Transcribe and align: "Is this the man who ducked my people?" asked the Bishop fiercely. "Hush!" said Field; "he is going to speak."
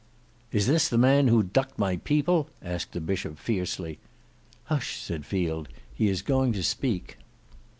"Is 0.51 0.65
this 0.65 0.89
the 0.89 0.97
man 0.97 1.27
who 1.27 1.43
ducked 1.43 1.77
my 1.77 1.97
people?" 1.97 2.49
asked 2.63 2.93
the 2.93 2.99
Bishop 2.99 3.37
fiercely. 3.37 3.99
"Hush!" 4.63 4.99
said 4.99 5.27
Field; 5.27 5.69
"he 5.93 6.07
is 6.07 6.23
going 6.23 6.53
to 6.53 6.63
speak." 6.63 7.19